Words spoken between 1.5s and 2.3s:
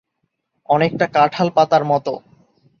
পাতার মতো।